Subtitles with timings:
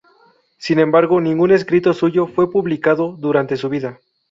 [0.57, 3.99] Sin embargo, ningún escrito suyo fue publicado durante su vida.